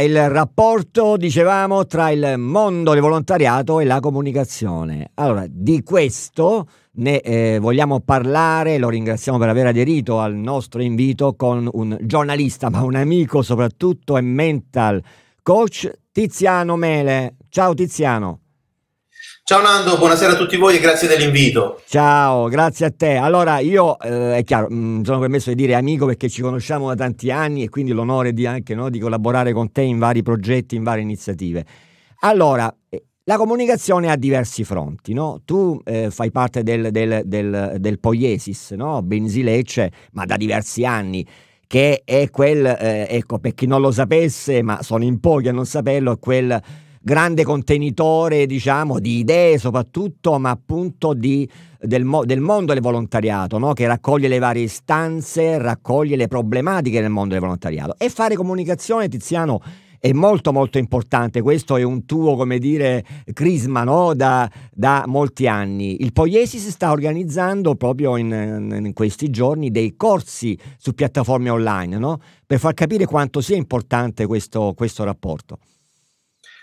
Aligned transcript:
Il 0.00 0.30
rapporto, 0.30 1.16
dicevamo, 1.16 1.86
tra 1.86 2.10
il 2.10 2.34
mondo 2.38 2.92
del 2.92 3.00
volontariato 3.00 3.80
e 3.80 3.84
la 3.84 4.00
comunicazione. 4.00 5.10
Allora, 5.14 5.46
di 5.48 5.82
questo 5.82 6.66
ne 6.96 7.20
eh, 7.20 7.58
vogliamo 7.58 8.00
parlare, 8.00 8.78
lo 8.78 8.88
ringraziamo 8.88 9.38
per 9.38 9.48
aver 9.48 9.66
aderito 9.66 10.20
al 10.20 10.34
nostro 10.34 10.82
invito 10.82 11.34
con 11.34 11.68
un 11.72 11.96
giornalista, 12.02 12.70
ma 12.70 12.82
un 12.82 12.94
amico 12.94 13.42
soprattutto 13.42 14.16
e 14.16 14.20
mental 14.20 15.02
coach, 15.42 15.90
Tiziano 16.12 16.76
Mele. 16.76 17.36
Ciao 17.48 17.74
Tiziano. 17.74 18.43
Ciao 19.46 19.60
Nando, 19.60 19.98
buonasera 19.98 20.32
a 20.32 20.36
tutti 20.36 20.56
voi 20.56 20.76
e 20.76 20.80
grazie 20.80 21.06
dell'invito. 21.06 21.82
Ciao, 21.86 22.48
grazie 22.48 22.86
a 22.86 22.90
te. 22.90 23.16
Allora, 23.16 23.58
io 23.58 23.98
eh, 23.98 24.36
è 24.36 24.42
chiaro, 24.42 24.68
mi 24.70 25.00
mm, 25.00 25.02
sono 25.02 25.18
permesso 25.18 25.50
di 25.50 25.56
dire 25.56 25.74
amico 25.74 26.06
perché 26.06 26.30
ci 26.30 26.40
conosciamo 26.40 26.88
da 26.88 26.94
tanti 26.94 27.30
anni 27.30 27.62
e 27.62 27.68
quindi 27.68 27.92
l'onore 27.92 28.32
di 28.32 28.46
anche 28.46 28.74
no, 28.74 28.88
di 28.88 28.98
collaborare 28.98 29.52
con 29.52 29.70
te 29.70 29.82
in 29.82 29.98
vari 29.98 30.22
progetti, 30.22 30.76
in 30.76 30.82
varie 30.82 31.02
iniziative. 31.02 31.62
Allora, 32.20 32.74
eh, 32.88 33.04
la 33.24 33.36
comunicazione 33.36 34.10
ha 34.10 34.16
diversi 34.16 34.64
fronti, 34.64 35.12
no? 35.12 35.42
Tu 35.44 35.78
eh, 35.84 36.10
fai 36.10 36.30
parte 36.30 36.62
del, 36.62 36.90
del, 36.90 37.20
del, 37.26 37.74
del 37.76 38.00
Poiesis, 38.00 38.70
no? 38.70 39.02
Benzi 39.02 39.42
Lecce, 39.42 39.92
ma 40.12 40.24
da 40.24 40.38
diversi 40.38 40.86
anni 40.86 41.22
che 41.66 42.00
è 42.02 42.30
quel, 42.30 42.64
eh, 42.64 43.08
ecco, 43.10 43.38
per 43.38 43.52
chi 43.52 43.66
non 43.66 43.82
lo 43.82 43.90
sapesse, 43.90 44.62
ma 44.62 44.82
sono 44.82 45.04
in 45.04 45.20
pochi 45.20 45.48
a 45.48 45.52
non 45.52 45.66
saperlo, 45.66 46.12
è 46.12 46.18
quel 46.18 46.62
grande 47.04 47.44
contenitore, 47.44 48.46
diciamo, 48.46 48.98
di 48.98 49.18
idee 49.18 49.58
soprattutto, 49.58 50.38
ma 50.38 50.48
appunto 50.48 51.12
di, 51.12 51.46
del, 51.78 52.02
mo- 52.02 52.24
del, 52.24 52.40
mondo 52.40 52.72
del 52.72 52.82
volontariato, 52.82 53.58
no? 53.58 53.74
che 53.74 53.86
raccoglie 53.86 54.26
le 54.26 54.38
varie 54.38 54.62
istanze, 54.62 55.58
raccoglie 55.58 56.16
le 56.16 56.28
problematiche 56.28 57.02
del 57.02 57.10
mondo 57.10 57.34
del 57.34 57.42
volontariato. 57.42 57.96
E 57.98 58.08
fare 58.08 58.36
comunicazione, 58.36 59.08
Tiziano, 59.08 59.60
è 59.98 60.12
molto 60.12 60.50
molto 60.50 60.78
importante, 60.78 61.42
questo 61.42 61.76
è 61.76 61.82
un 61.82 62.06
tuo, 62.06 62.36
come 62.36 62.58
dire, 62.58 63.04
crisma 63.34 63.84
no? 63.84 64.14
da, 64.14 64.50
da, 64.72 65.04
molti 65.06 65.46
anni. 65.46 66.02
Il 66.02 66.14
Poiesi 66.14 66.58
si 66.58 66.70
sta 66.70 66.90
organizzando 66.90 67.74
proprio 67.74 68.16
in, 68.16 68.80
in, 68.82 68.92
questi 68.94 69.28
giorni 69.28 69.70
dei 69.70 69.94
corsi 69.94 70.58
su 70.78 70.94
piattaforme 70.94 71.50
online, 71.50 71.98
no? 71.98 72.18
per 72.46 72.58
far 72.58 72.72
capire 72.72 73.04
quanto 73.04 73.42
sia 73.42 73.56
importante 73.56 74.26
questo, 74.26 74.72
questo 74.74 75.04
rapporto. 75.04 75.58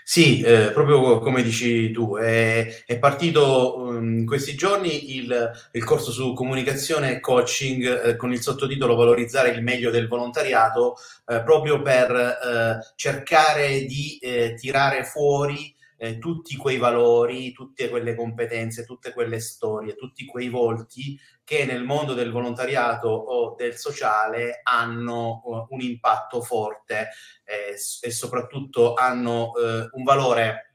Sì, 0.04 0.40
eh, 0.42 0.70
proprio 0.72 1.20
come 1.20 1.42
dici 1.42 1.90
tu, 1.92 2.16
è, 2.16 2.82
è 2.84 2.98
partito 2.98 3.78
um, 3.78 4.18
in 4.18 4.26
questi 4.26 4.54
giorni 4.56 5.16
il, 5.16 5.50
il, 5.72 5.84
corso 5.84 6.10
su 6.10 6.34
comunicazione 6.34 7.12
e 7.12 7.20
coaching 7.20 8.06
eh, 8.06 8.16
con 8.16 8.32
il 8.32 8.42
sottotitolo 8.42 8.96
Valorizzare 8.96 9.50
il 9.50 9.62
meglio 9.62 9.90
del 9.90 10.08
volontariato, 10.08 10.96
eh, 11.26 11.42
proprio 11.42 11.80
per 11.82 12.10
eh, 12.10 12.92
cercare 12.96 13.84
di 13.84 14.18
eh, 14.18 14.54
tirare 14.54 15.04
fuori 15.04 15.71
eh, 16.02 16.18
tutti 16.18 16.56
quei 16.56 16.78
valori, 16.78 17.52
tutte 17.52 17.88
quelle 17.88 18.16
competenze, 18.16 18.84
tutte 18.84 19.12
quelle 19.12 19.38
storie, 19.38 19.94
tutti 19.94 20.24
quei 20.24 20.48
volti 20.48 21.16
che 21.44 21.64
nel 21.64 21.84
mondo 21.84 22.12
del 22.12 22.32
volontariato 22.32 23.06
o 23.06 23.54
del 23.54 23.76
sociale 23.76 24.58
hanno 24.64 25.42
uh, 25.44 25.66
un 25.68 25.80
impatto 25.80 26.42
forte 26.42 27.10
eh, 27.44 27.76
e 28.00 28.10
soprattutto 28.10 28.94
hanno 28.94 29.52
uh, 29.52 29.88
un 29.92 30.02
valore 30.02 30.74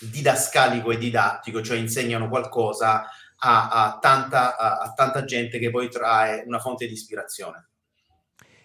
didascalico 0.00 0.90
e 0.90 0.98
didattico, 0.98 1.62
cioè 1.62 1.76
insegnano 1.78 2.28
qualcosa 2.28 3.04
a, 3.36 3.68
a, 3.68 3.98
tanta, 4.00 4.56
a, 4.56 4.78
a 4.78 4.92
tanta 4.92 5.22
gente 5.22 5.60
che 5.60 5.70
poi 5.70 5.88
trae 5.88 6.42
una 6.44 6.58
fonte 6.58 6.88
di 6.88 6.94
ispirazione. 6.94 7.68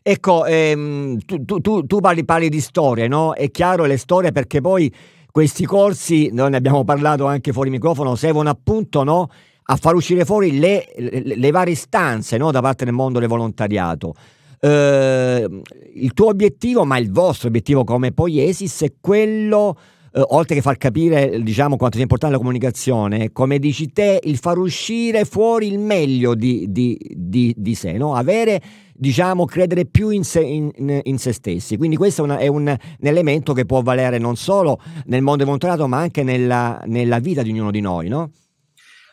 Ecco, 0.02 0.46
ehm, 0.46 1.20
tu, 1.20 1.62
tu, 1.62 1.86
tu, 1.86 2.00
parli, 2.00 2.26
parli 2.26 2.50
di 2.50 2.60
storie, 2.62 3.08
no? 3.08 3.36
È 3.36 3.52
chiaro 3.52 3.86
le 3.86 3.98
storie 3.98 4.32
perché 4.32 4.60
poi 4.60 4.94
questi 5.34 5.66
corsi, 5.66 6.30
noi 6.32 6.52
ne 6.52 6.58
abbiamo 6.58 6.84
parlato 6.84 7.26
anche 7.26 7.52
fuori 7.52 7.72
microfono, 7.72 8.14
servono 8.14 8.52
appunto 8.52 9.04
no, 9.04 9.32
a 9.64 9.76
far 9.78 9.96
uscire 9.96 10.26
fuori 10.26 10.60
le, 10.60 10.86
le, 10.96 11.50
varie 11.50 11.74
istanze 11.74 12.38
no, 12.38 12.52
da 12.52 12.62
parte 12.62 12.86
del 12.86 12.94
mondo 12.94 13.18
del 13.18 13.28
volontariato. 13.28 14.14
Eh, 14.60 15.62
il 15.96 16.14
tuo 16.14 16.28
obiettivo, 16.28 16.86
ma 16.86 17.00
il 17.00 17.12
vostro 17.12 17.48
obiettivo 17.48 17.84
come 17.84 18.12
Poiesis 18.12 18.84
è 18.84 18.94
quello, 19.02 19.76
eh, 20.16 20.24
oltre 20.30 20.56
che 20.56 20.62
far 20.62 20.78
capire 20.78 21.42
diciamo, 21.42 21.76
quanto 21.76 21.96
sia 21.96 22.04
importante 22.04 22.36
la 22.36 22.42
comunicazione, 22.42 23.32
come 23.32 23.58
dici 23.58 23.92
te, 23.92 24.20
il 24.24 24.38
far 24.38 24.58
uscire 24.60 25.26
fuori 25.26 25.68
il 25.68 25.80
meglio 25.80 26.36
di, 26.36 26.68
di, 26.70 26.98
di, 27.16 27.54
di 27.58 27.76
sé, 27.76 27.94
no? 27.94 28.16
avere 28.16 28.62
diciamo, 28.94 29.46
credere 29.46 29.86
più 29.86 30.10
in 30.10 30.24
se, 30.24 30.42
in, 30.42 30.72
in 31.04 31.18
se 31.18 31.34
stessi. 31.34 31.78
Quindi 31.78 31.96
questo 31.96 32.22
è, 32.22 32.26
una, 32.26 32.38
è, 32.38 32.48
un, 32.48 32.68
un, 32.68 33.08
elemento 33.08 33.54
che 33.54 33.66
può 33.66 33.82
valere 33.82 34.20
non 34.20 34.36
solo 34.36 34.80
nel 35.06 35.24
mondo 35.24 35.46
volontariato, 35.46 35.88
ma 35.88 35.98
anche 35.98 36.22
nella, 36.22 36.82
nella 36.86 37.18
vita 37.18 37.42
di 37.42 37.50
ognuno 37.50 37.72
di 37.72 37.82
noi, 37.82 38.08
no? 38.08 38.32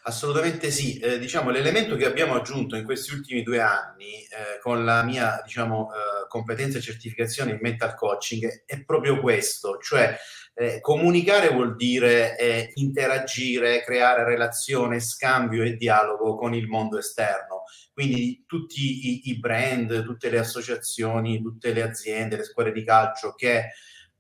Assolutamente 0.02 0.70
sì, 0.70 0.98
eh, 0.98 1.18
diciamo 1.18 1.50
l'elemento 1.50 1.94
che 1.94 2.06
abbiamo 2.06 2.34
aggiunto 2.34 2.74
in 2.74 2.84
questi 2.84 3.12
ultimi 3.12 3.42
due 3.42 3.60
anni 3.60 4.22
eh, 4.22 4.58
con 4.62 4.82
la 4.82 5.02
mia 5.02 5.42
diciamo, 5.44 5.90
eh, 5.92 6.26
competenza 6.26 6.78
e 6.78 6.80
certificazione 6.80 7.52
in 7.52 7.58
mental 7.60 7.94
coaching 7.94 8.64
è 8.64 8.82
proprio 8.82 9.20
questo, 9.20 9.78
cioè 9.78 10.16
eh, 10.60 10.78
comunicare 10.82 11.48
vuol 11.48 11.74
dire 11.74 12.36
eh, 12.36 12.72
interagire, 12.74 13.82
creare 13.82 14.24
relazione, 14.24 15.00
scambio 15.00 15.62
e 15.62 15.76
dialogo 15.76 16.36
con 16.36 16.54
il 16.54 16.68
mondo 16.68 16.98
esterno, 16.98 17.62
quindi 17.94 18.44
tutti 18.46 19.08
i, 19.08 19.30
i 19.30 19.38
brand, 19.38 20.04
tutte 20.04 20.28
le 20.28 20.38
associazioni, 20.38 21.40
tutte 21.40 21.72
le 21.72 21.80
aziende, 21.80 22.36
le 22.36 22.44
scuole 22.44 22.72
di 22.72 22.84
calcio 22.84 23.32
che 23.34 23.70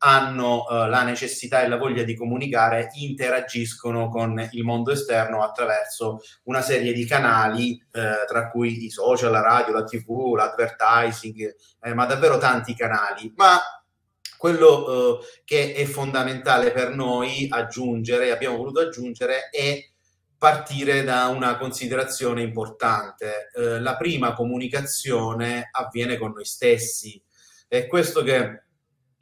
hanno 0.02 0.62
uh, 0.62 0.86
la 0.86 1.02
necessità 1.02 1.60
e 1.60 1.68
la 1.68 1.76
voglia 1.76 2.04
di 2.04 2.16
comunicare, 2.16 2.88
interagiscono 2.94 4.08
con 4.08 4.48
il 4.52 4.64
mondo 4.64 4.92
esterno 4.92 5.42
attraverso 5.42 6.20
una 6.44 6.62
serie 6.62 6.94
di 6.94 7.04
canali, 7.04 7.76
eh, 7.92 8.24
tra 8.26 8.48
cui 8.50 8.86
i 8.86 8.88
social, 8.88 9.30
la 9.30 9.42
radio, 9.42 9.74
la 9.74 9.84
tv, 9.84 10.36
l'advertising, 10.36 11.54
eh, 11.82 11.92
ma 11.92 12.06
davvero 12.06 12.38
tanti 12.38 12.74
canali. 12.74 13.30
Ma 13.36 13.60
quello 14.40 15.18
eh, 15.20 15.26
che 15.44 15.74
è 15.74 15.84
fondamentale 15.84 16.72
per 16.72 16.94
noi 16.94 17.46
aggiungere, 17.50 18.30
abbiamo 18.30 18.56
voluto 18.56 18.80
aggiungere, 18.80 19.50
è 19.50 19.86
partire 20.38 21.04
da 21.04 21.26
una 21.26 21.58
considerazione 21.58 22.40
importante. 22.40 23.50
Eh, 23.54 23.80
la 23.80 23.98
prima 23.98 24.32
comunicazione 24.32 25.68
avviene 25.70 26.16
con 26.16 26.32
noi 26.32 26.46
stessi. 26.46 27.22
È 27.68 27.86
questo 27.86 28.22
che 28.22 28.62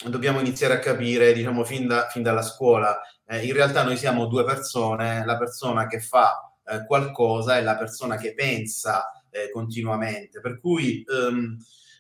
dobbiamo 0.09 0.39
iniziare 0.39 0.75
a 0.75 0.79
capire, 0.79 1.33
diciamo, 1.33 1.65
fin, 1.65 1.89
da, 1.89 2.07
fin 2.07 2.23
dalla 2.23 2.43
scuola. 2.43 3.01
Eh, 3.27 3.45
in 3.45 3.55
realtà 3.55 3.83
noi 3.83 3.97
siamo 3.97 4.27
due 4.27 4.45
persone, 4.45 5.25
la 5.27 5.37
persona 5.37 5.89
che 5.89 5.99
fa 5.99 6.55
eh, 6.65 6.87
qualcosa 6.87 7.59
e 7.59 7.65
la 7.65 7.77
persona 7.77 8.15
che 8.15 8.35
pensa 8.35 9.25
eh, 9.31 9.51
continuamente. 9.51 10.39
Per 10.39 10.61
cui 10.61 11.05
ehm, 11.05 11.57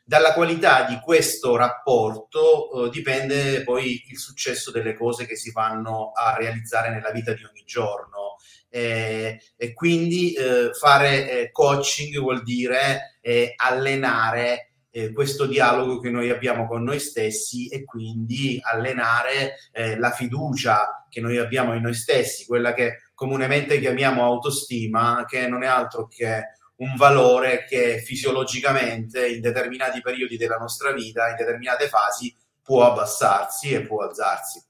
dalla 0.08 0.32
qualità 0.32 0.84
di 0.84 0.98
questo 1.00 1.54
rapporto 1.54 2.86
eh, 2.86 2.88
dipende 2.88 3.62
poi 3.62 4.04
il 4.08 4.18
successo 4.18 4.70
delle 4.70 4.94
cose 4.94 5.26
che 5.26 5.36
si 5.36 5.52
vanno 5.52 6.12
a 6.14 6.34
realizzare 6.34 6.88
nella 6.88 7.10
vita 7.10 7.34
di 7.34 7.44
ogni 7.44 7.62
giorno. 7.66 8.36
Eh, 8.70 9.38
e 9.54 9.72
quindi 9.74 10.32
eh, 10.32 10.70
fare 10.72 11.50
coaching 11.52 12.18
vuol 12.18 12.42
dire 12.42 13.18
allenare 13.56 14.68
eh, 14.90 15.12
questo 15.12 15.44
dialogo 15.46 16.00
che 16.00 16.08
noi 16.08 16.30
abbiamo 16.30 16.66
con 16.66 16.82
noi 16.82 16.98
stessi 16.98 17.68
e 17.68 17.84
quindi 17.84 18.58
allenare 18.62 19.56
eh, 19.72 19.98
la 19.98 20.10
fiducia 20.10 21.06
che 21.10 21.20
noi 21.20 21.36
abbiamo 21.36 21.74
in 21.74 21.82
noi 21.82 21.94
stessi, 21.94 22.46
quella 22.46 22.72
che 22.72 23.10
comunemente 23.14 23.78
chiamiamo 23.78 24.24
autostima, 24.24 25.24
che 25.26 25.46
non 25.48 25.62
è 25.62 25.66
altro 25.66 26.06
che 26.06 26.56
un 26.78 26.94
valore 26.96 27.64
che 27.68 27.98
fisiologicamente 28.04 29.28
in 29.28 29.40
determinati 29.40 30.00
periodi 30.00 30.36
della 30.36 30.56
nostra 30.56 30.92
vita, 30.92 31.28
in 31.28 31.36
determinate 31.36 31.88
fasi, 31.88 32.34
può 32.62 32.90
abbassarsi 32.90 33.70
e 33.72 33.82
può 33.82 34.02
alzarsi. 34.02 34.62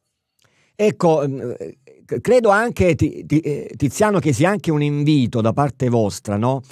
Ecco, 0.75 1.25
mm, 1.27 1.53
credo 2.21 2.51
anche, 2.51 2.95
eh, 2.97 3.71
Tiziano, 3.77 4.21
che 4.21 4.33
sia 4.33 4.49
anche 4.49 4.71
un 4.71 4.83
invito 4.83 5.41
da 5.41 5.53
parte 5.53 5.89
vostra, 5.89 6.37
no? 6.37 6.63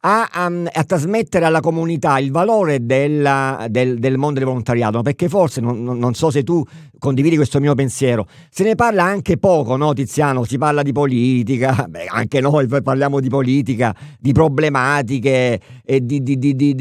A, 0.00 0.28
a, 0.30 0.50
a, 0.72 0.84
trasmettere 0.84 1.44
alla 1.44 1.60
comunità 1.60 2.18
il 2.18 2.30
valore 2.30 2.86
della, 2.86 3.66
del, 3.68 3.98
del, 3.98 4.16
mondo 4.16 4.38
del 4.38 4.48
volontariato, 4.48 5.02
perché 5.02 5.28
forse, 5.28 5.60
non, 5.60 5.82
non, 5.82 6.14
so 6.14 6.30
se 6.30 6.42
tu 6.42 6.64
condividi 6.98 7.36
questo 7.36 7.60
mio 7.60 7.74
pensiero, 7.74 8.26
se 8.48 8.64
ne 8.64 8.74
parla 8.74 9.04
anche 9.04 9.36
poco, 9.36 9.76
no 9.76 9.92
Tiziano? 9.92 10.44
Si 10.44 10.56
parla 10.56 10.82
di 10.82 10.92
politica, 10.92 11.84
beh, 11.88 12.06
anche 12.06 12.40
noi 12.40 12.66
parliamo 12.66 13.20
di 13.20 13.28
politica, 13.28 13.94
di 14.18 14.32
problematiche 14.32 15.60
e 15.84 16.04
di, 16.04 16.22
di, 16.22 16.38
di, 16.38 16.74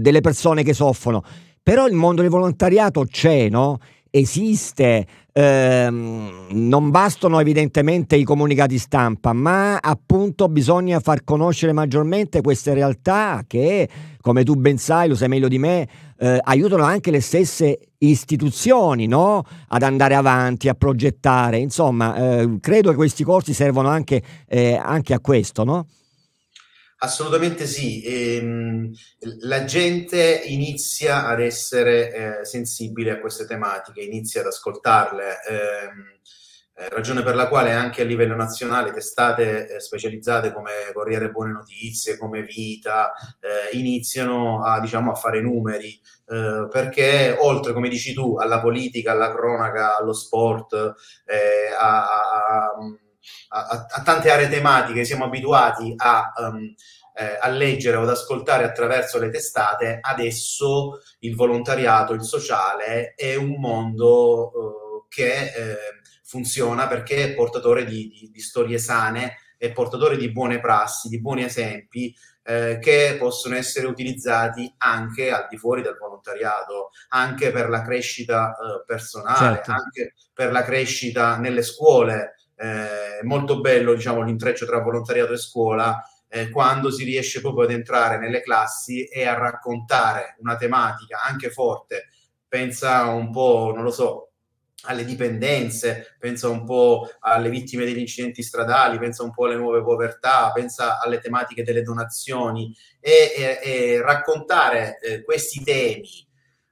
delle 0.00 0.20
persone 0.20 0.62
che 0.62 0.72
soffrono. 0.72 1.22
Però 1.62 1.86
il 1.86 1.92
mondo 1.92 2.22
del 2.22 2.30
volontariato 2.30 3.04
c'è, 3.04 3.50
no? 3.50 3.78
Esiste, 4.10 5.06
ehm, 5.32 6.46
non 6.50 6.90
bastano 6.90 7.40
evidentemente 7.40 8.16
i 8.16 8.24
comunicati 8.24 8.78
stampa, 8.78 9.32
ma 9.32 9.78
appunto 9.78 10.48
bisogna 10.48 11.00
far 11.00 11.24
conoscere 11.24 11.72
maggiormente 11.72 12.40
queste 12.40 12.74
realtà 12.74 13.44
che, 13.46 13.88
come 14.20 14.44
tu 14.44 14.54
ben 14.54 14.78
sai, 14.78 15.08
lo 15.08 15.14
sai 15.14 15.28
meglio 15.28 15.48
di 15.48 15.58
me, 15.58 15.88
eh, 16.18 16.38
aiutano 16.42 16.82
anche 16.82 17.10
le 17.10 17.20
stesse 17.20 17.78
istituzioni 17.98 19.06
no? 19.06 19.42
ad 19.68 19.82
andare 19.82 20.14
avanti, 20.14 20.68
a 20.68 20.74
progettare. 20.74 21.58
Insomma, 21.58 22.40
eh, 22.40 22.58
credo 22.60 22.90
che 22.90 22.96
questi 22.96 23.24
corsi 23.24 23.52
servono 23.52 23.88
anche, 23.88 24.22
eh, 24.46 24.74
anche 24.74 25.14
a 25.14 25.20
questo, 25.20 25.64
no? 25.64 25.86
Assolutamente 27.00 27.66
sì, 27.66 28.02
ehm, 28.02 28.90
la 29.42 29.64
gente 29.64 30.42
inizia 30.46 31.26
ad 31.28 31.40
essere 31.40 32.40
eh, 32.40 32.44
sensibile 32.44 33.12
a 33.12 33.20
queste 33.20 33.46
tematiche, 33.46 34.00
inizia 34.00 34.40
ad 34.40 34.48
ascoltarle, 34.48 35.36
ehm, 35.48 36.18
eh, 36.74 36.88
ragione 36.88 37.22
per 37.22 37.36
la 37.36 37.46
quale 37.48 37.70
anche 37.72 38.02
a 38.02 38.04
livello 38.04 38.34
nazionale 38.34 38.92
testate 38.92 39.68
eh, 39.76 39.80
specializzate 39.80 40.52
come 40.52 40.70
Corriere 40.92 41.30
Buone 41.30 41.52
Notizie, 41.52 42.16
come 42.16 42.42
Vita, 42.42 43.12
eh, 43.40 43.76
iniziano 43.76 44.64
a, 44.64 44.80
diciamo, 44.80 45.12
a 45.12 45.14
fare 45.14 45.40
numeri, 45.40 46.00
eh, 46.26 46.66
perché 46.68 47.36
oltre, 47.38 47.72
come 47.72 47.88
dici 47.88 48.12
tu, 48.12 48.38
alla 48.38 48.60
politica, 48.60 49.12
alla 49.12 49.32
cronaca, 49.32 49.96
allo 49.96 50.12
sport, 50.12 50.72
eh, 51.26 51.72
a, 51.78 52.02
a 52.08 52.18
a, 52.48 52.72
a, 53.48 54.02
tante 54.02 54.30
aree 54.30 54.48
tematiche 54.48 55.04
siamo 55.04 55.24
abituati 55.24 55.94
a, 55.96 56.32
um, 56.36 56.74
eh, 57.14 57.38
a, 57.40 57.48
leggere 57.48 57.96
o 57.96 58.02
ad 58.02 58.10
ascoltare 58.10 58.64
attraverso 58.64 59.18
le 59.18 59.30
testate, 59.30 59.98
adesso 60.00 61.00
il 61.20 61.34
volontariato, 61.34 62.12
il 62.12 62.22
sociale 62.22 63.14
è 63.14 63.34
un 63.34 63.56
mondo 63.58 64.50
uh, 64.52 65.06
che 65.08 65.52
eh, 65.52 65.76
funziona 66.22 66.86
perché 66.86 67.24
è 67.24 67.34
portatore 67.34 67.84
di, 67.84 68.08
di, 68.08 68.30
di, 68.30 68.40
storie 68.40 68.78
sane, 68.78 69.38
è 69.56 69.72
portatore 69.72 70.16
di 70.16 70.30
buone 70.30 70.60
prassi, 70.60 71.08
di 71.08 71.20
buoni 71.20 71.42
esempi 71.42 72.14
eh, 72.48 72.78
che 72.80 73.16
possono 73.18 73.56
essere 73.56 73.86
utilizzati 73.86 74.72
anche 74.78 75.30
al 75.30 75.46
di 75.50 75.58
fuori 75.58 75.82
del 75.82 75.96
volontariato, 75.98 76.90
anche 77.08 77.50
per 77.50 77.68
la 77.68 77.82
crescita 77.82 78.52
eh, 78.52 78.84
personale, 78.86 79.56
certo. 79.56 79.70
anche 79.72 80.14
per 80.32 80.52
la 80.52 80.62
crescita 80.62 81.36
nelle 81.38 81.62
scuole 81.62 82.36
eh, 82.58 83.22
molto 83.22 83.60
bello 83.60 83.94
diciamo, 83.94 84.22
l'intreccio 84.22 84.66
tra 84.66 84.80
volontariato 84.80 85.32
e 85.32 85.38
scuola 85.38 86.02
eh, 86.28 86.50
quando 86.50 86.90
si 86.90 87.04
riesce 87.04 87.40
proprio 87.40 87.64
ad 87.64 87.70
entrare 87.72 88.18
nelle 88.18 88.42
classi 88.42 89.04
e 89.06 89.26
a 89.26 89.34
raccontare 89.34 90.36
una 90.40 90.56
tematica 90.56 91.20
anche 91.22 91.50
forte. 91.50 92.08
Pensa 92.46 93.04
un 93.06 93.30
po', 93.30 93.72
non 93.74 93.84
lo 93.84 93.90
so, 93.90 94.30
alle 94.82 95.04
dipendenze, 95.04 96.16
pensa 96.18 96.48
un 96.48 96.64
po' 96.64 97.08
alle 97.20 97.50
vittime 97.50 97.84
degli 97.84 97.98
incidenti 97.98 98.42
stradali, 98.42 98.98
pensa 98.98 99.22
un 99.22 99.32
po' 99.32 99.46
alle 99.46 99.56
nuove 99.56 99.82
povertà, 99.82 100.50
pensa 100.52 101.00
alle 101.00 101.20
tematiche 101.20 101.62
delle 101.62 101.82
donazioni 101.82 102.74
e, 103.00 103.32
e, 103.36 103.60
e 103.62 104.02
raccontare 104.02 104.98
eh, 105.00 105.22
questi 105.22 105.62
temi 105.62 106.27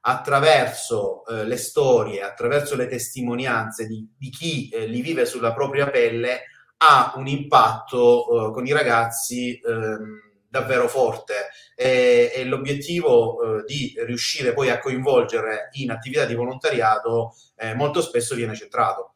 attraverso 0.09 1.25
eh, 1.27 1.45
le 1.45 1.57
storie, 1.57 2.23
attraverso 2.23 2.77
le 2.77 2.87
testimonianze 2.87 3.87
di, 3.87 4.09
di 4.17 4.31
chi 4.31 4.69
eh, 4.69 4.87
li 4.87 5.01
vive 5.01 5.27
sulla 5.27 5.53
propria 5.53 5.91
pelle, 5.91 6.43
ha 6.79 7.15
un 7.17 7.27
impatto 7.27 8.49
eh, 8.49 8.53
con 8.53 8.67
i 8.67 8.73
ragazzi 8.73 9.59
ehm, 9.59 10.21
davvero 10.49 10.87
forte 10.87 11.49
e, 11.75 12.31
e 12.33 12.45
l'obiettivo 12.45 13.59
eh, 13.59 13.65
di 13.67 13.95
riuscire 14.05 14.53
poi 14.53 14.71
a 14.71 14.79
coinvolgere 14.79 15.71
in 15.73 15.91
attività 15.91 16.25
di 16.25 16.35
volontariato 16.35 17.35
eh, 17.57 17.75
molto 17.75 18.01
spesso 18.01 18.37
viene 18.37 18.55
centrato. 18.55 19.15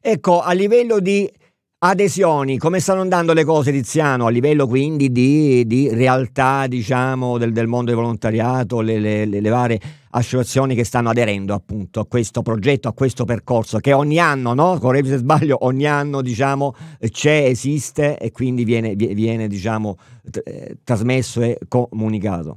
Ecco, 0.00 0.40
a 0.40 0.52
livello 0.52 1.00
di 1.00 1.28
Adesioni, 1.78 2.56
come 2.56 2.80
stanno 2.80 3.02
andando 3.02 3.34
le 3.34 3.44
cose 3.44 3.70
Tiziano 3.70 4.24
a 4.24 4.30
livello 4.30 4.66
quindi 4.66 5.12
di, 5.12 5.66
di 5.66 5.90
realtà 5.90 6.66
diciamo 6.66 7.36
del, 7.36 7.52
del, 7.52 7.66
mondo 7.66 7.90
del 7.90 8.00
volontariato, 8.00 8.80
le, 8.80 8.98
le, 8.98 9.26
le, 9.26 9.48
varie 9.50 9.78
associazioni 10.12 10.74
che 10.74 10.84
stanno 10.84 11.10
aderendo 11.10 11.52
appunto 11.52 12.00
a 12.00 12.06
questo 12.06 12.40
progetto, 12.40 12.88
a 12.88 12.94
questo 12.94 13.26
percorso 13.26 13.76
che 13.76 13.92
ogni 13.92 14.18
anno, 14.18 14.54
no? 14.54 14.78
correggi 14.78 15.10
se 15.10 15.18
sbaglio, 15.18 15.66
ogni 15.66 15.86
anno 15.86 16.22
diciamo 16.22 16.74
c'è, 17.10 17.44
esiste 17.44 18.16
e 18.16 18.32
quindi 18.32 18.64
viene, 18.64 18.94
viene 18.94 19.46
diciamo 19.46 19.98
t- 20.30 20.78
trasmesso 20.82 21.42
e 21.42 21.58
comunicato. 21.68 22.56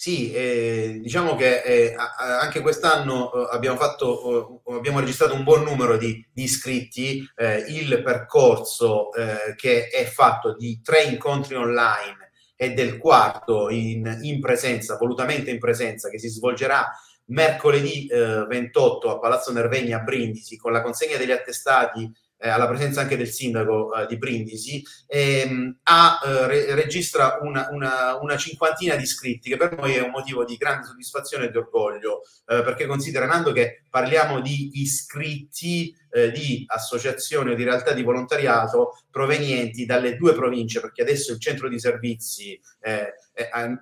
Sì, 0.00 0.32
eh, 0.32 0.98
diciamo 1.02 1.36
che 1.36 1.60
eh, 1.60 1.94
anche 1.94 2.62
quest'anno 2.62 3.30
eh, 3.34 3.48
abbiamo, 3.54 3.76
fatto, 3.76 4.62
eh, 4.66 4.74
abbiamo 4.74 4.98
registrato 4.98 5.34
un 5.34 5.44
buon 5.44 5.62
numero 5.62 5.98
di, 5.98 6.26
di 6.32 6.44
iscritti. 6.44 7.22
Eh, 7.36 7.66
il 7.68 8.00
percorso 8.02 9.12
eh, 9.12 9.54
che 9.56 9.88
è 9.88 10.06
fatto 10.06 10.56
di 10.56 10.80
tre 10.82 11.02
incontri 11.02 11.54
online 11.54 12.30
e 12.56 12.72
del 12.72 12.96
quarto 12.96 13.68
in, 13.68 14.20
in 14.22 14.40
presenza, 14.40 14.96
volutamente 14.96 15.50
in 15.50 15.58
presenza, 15.58 16.08
che 16.08 16.18
si 16.18 16.30
svolgerà 16.30 16.90
mercoledì 17.26 18.08
28 18.08 19.10
a 19.10 19.18
Palazzo 19.18 19.52
Nervegni 19.52 19.92
a 19.92 19.98
Brindisi 19.98 20.56
con 20.56 20.72
la 20.72 20.80
consegna 20.80 21.18
degli 21.18 21.30
attestati 21.30 22.10
eh, 22.40 22.48
alla 22.48 22.66
presenza 22.66 23.02
anche 23.02 23.16
del 23.16 23.28
sindaco 23.28 23.94
eh, 23.94 24.06
di 24.06 24.16
Brindisi, 24.16 24.82
ehm, 25.06 25.80
ha, 25.84 26.20
eh, 26.24 26.46
re- 26.46 26.74
registra 26.74 27.38
una, 27.42 27.68
una, 27.70 28.18
una, 28.20 28.36
cinquantina 28.36 28.96
di 28.96 29.02
iscritti, 29.02 29.50
che 29.50 29.56
per 29.58 29.76
noi 29.76 29.94
è 29.94 30.02
un 30.02 30.10
motivo 30.10 30.44
di 30.44 30.56
grande 30.56 30.86
soddisfazione 30.86 31.46
e 31.46 31.50
di 31.50 31.58
orgoglio, 31.58 32.22
eh, 32.46 32.62
perché 32.62 32.86
considerando 32.86 33.52
che 33.52 33.82
parliamo 33.90 34.40
di 34.40 34.70
iscritti 34.80 35.94
eh, 36.12 36.32
di 36.32 36.64
associazioni 36.66 37.50
o 37.50 37.54
di 37.54 37.62
realtà 37.62 37.92
di 37.92 38.02
volontariato 38.02 38.98
provenienti 39.10 39.84
dalle 39.84 40.16
due 40.16 40.32
province, 40.32 40.80
perché 40.80 41.02
adesso 41.02 41.32
il 41.32 41.40
centro 41.40 41.68
di 41.68 41.78
servizi, 41.78 42.58
eh, 42.80 43.14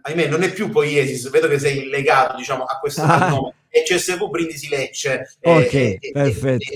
ahimè, 0.03 0.27
non 0.27 0.43
è 0.43 0.53
più 0.53 0.69
Poiesis, 0.69 1.31
vedo 1.31 1.49
che 1.49 1.59
sei 1.59 1.89
legato 1.89 2.37
diciamo, 2.37 2.65
a 2.65 2.79
questo 2.79 3.03
ah. 3.07 3.29
nome, 3.29 3.55
è 3.69 3.83
CSV 3.83 4.29
Brindisi 4.29 4.69
Lecce. 4.69 5.37
Ok, 5.43 5.75
e, 5.75 5.99
perfetto. 6.13 6.73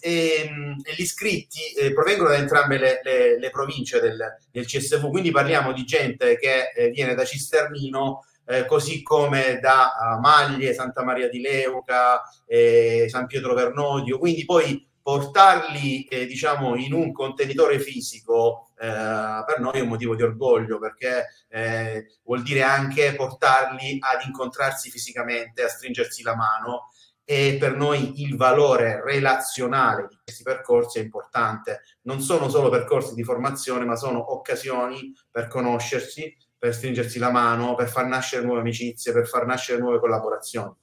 E, 0.00 0.10
e, 0.10 0.42
e, 0.82 0.94
gli 0.96 1.00
iscritti 1.02 1.72
eh, 1.76 1.92
provengono 1.92 2.30
da 2.30 2.36
entrambe 2.36 2.78
le, 2.78 3.00
le, 3.02 3.38
le 3.38 3.50
province 3.50 4.00
del, 4.00 4.18
del, 4.50 4.66
CSV, 4.66 5.10
quindi 5.10 5.30
parliamo 5.30 5.72
di 5.72 5.84
gente 5.84 6.38
che 6.38 6.72
eh, 6.74 6.90
viene 6.90 7.14
da 7.14 7.24
Cisternino, 7.24 8.24
eh, 8.46 8.66
così 8.66 9.02
come 9.02 9.58
da 9.60 9.92
uh, 10.16 10.20
Maglie, 10.20 10.74
Santa 10.74 11.04
Maria 11.04 11.28
di 11.28 11.40
Leuca, 11.40 12.22
eh, 12.46 13.06
San 13.08 13.26
Pietro 13.26 13.54
Vernodio, 13.54 14.18
quindi 14.18 14.44
poi 14.44 14.88
portarli 15.02 16.04
eh, 16.04 16.26
diciamo 16.26 16.76
in 16.76 16.92
un 16.92 17.12
contenitore 17.12 17.80
fisico 17.80 18.70
eh, 18.78 18.86
per 18.86 19.58
noi 19.58 19.78
è 19.78 19.80
un 19.80 19.88
motivo 19.88 20.14
di 20.14 20.22
orgoglio 20.22 20.78
perché 20.78 21.26
eh, 21.48 22.18
vuol 22.24 22.42
dire 22.42 22.62
anche 22.62 23.14
portarli 23.14 23.98
ad 24.00 24.26
incontrarsi 24.26 24.90
fisicamente, 24.90 25.62
a 25.62 25.68
stringersi 25.68 26.22
la 26.22 26.36
mano 26.36 26.90
e 27.30 27.58
per 27.60 27.76
noi 27.76 28.22
il 28.22 28.36
valore 28.36 29.00
relazionale 29.04 30.08
di 30.08 30.18
questi 30.20 30.42
percorsi 30.42 30.98
è 30.98 31.02
importante. 31.02 31.82
Non 32.02 32.20
sono 32.20 32.48
solo 32.48 32.70
percorsi 32.70 33.14
di 33.14 33.22
formazione, 33.22 33.84
ma 33.84 33.94
sono 33.94 34.32
occasioni 34.32 35.14
per 35.30 35.46
conoscersi, 35.46 36.36
per 36.58 36.74
stringersi 36.74 37.20
la 37.20 37.30
mano, 37.30 37.76
per 37.76 37.88
far 37.88 38.06
nascere 38.06 38.44
nuove 38.44 38.62
amicizie, 38.62 39.12
per 39.12 39.28
far 39.28 39.46
nascere 39.46 39.78
nuove 39.78 40.00
collaborazioni. 40.00 40.74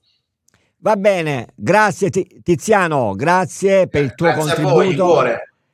Va 0.77 0.95
bene, 0.95 1.49
grazie 1.53 2.09
Tiziano, 2.09 3.13
grazie 3.13 3.89
per 3.89 4.03
il 4.03 4.15
tuo 4.15 4.27
grazie 4.27 4.63
contributo. 4.63 5.23